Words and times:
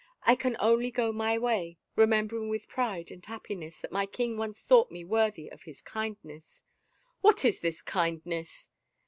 I 0.23 0.33
can 0.33 0.57
only 0.59 0.89
go 0.89 1.11
my 1.11 1.37
way— 1.37 1.77
remembering, 1.95 2.49
with 2.49 2.67
pride 2.67 3.11
and 3.11 3.23
happiness, 3.23 3.81
that 3.81 3.91
my 3.91 4.07
king 4.07 4.35
once 4.35 4.59
thought 4.59 4.89
me 4.89 5.03
worthy 5.05 5.47
of 5.47 5.61
his 5.61 5.79
kindness 5.83 6.63
—""What 7.21 7.45
is 7.45 7.61
this 7.61 7.83
kindness?" 7.83 8.71